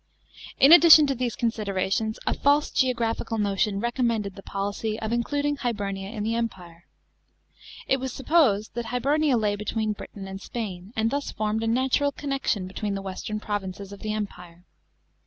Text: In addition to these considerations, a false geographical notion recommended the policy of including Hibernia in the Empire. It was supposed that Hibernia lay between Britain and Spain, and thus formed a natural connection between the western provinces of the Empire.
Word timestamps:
In 0.59 0.71
addition 0.71 1.05
to 1.05 1.13
these 1.13 1.35
considerations, 1.35 2.17
a 2.25 2.33
false 2.33 2.71
geographical 2.71 3.37
notion 3.37 3.79
recommended 3.79 4.33
the 4.33 4.41
policy 4.41 4.99
of 4.99 5.11
including 5.13 5.57
Hibernia 5.57 6.09
in 6.09 6.23
the 6.23 6.33
Empire. 6.33 6.85
It 7.87 7.97
was 7.97 8.11
supposed 8.11 8.73
that 8.73 8.85
Hibernia 8.85 9.37
lay 9.37 9.55
between 9.55 9.93
Britain 9.93 10.27
and 10.27 10.41
Spain, 10.41 10.91
and 10.95 11.11
thus 11.11 11.29
formed 11.31 11.61
a 11.61 11.67
natural 11.67 12.11
connection 12.11 12.65
between 12.67 12.95
the 12.95 13.01
western 13.03 13.39
provinces 13.39 13.91
of 13.93 13.99
the 13.99 14.11
Empire. 14.11 14.65